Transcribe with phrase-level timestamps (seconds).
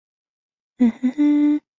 [0.77, 1.07] 我也有带
[1.57, 1.61] 来